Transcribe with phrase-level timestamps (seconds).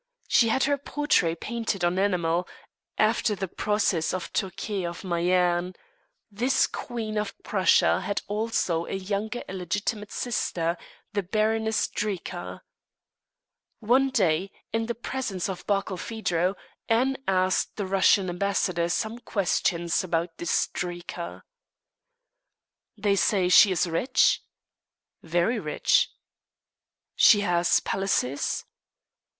[0.27, 2.47] She had her portrait painted on enamel,
[2.97, 5.75] after the process of Turquet of Mayerne.
[6.31, 10.75] This Queen of Prussia had also a younger illegitimate sister,
[11.13, 12.63] the Baroness Drika.
[13.79, 16.55] One day, in the presence of Barkilphedro,
[16.89, 21.43] Anne asked the Russian ambassador some question about this Drika.
[22.97, 24.41] "They say she is rich?"
[25.21, 26.09] "Very rich."
[27.15, 28.65] "She has palaces?"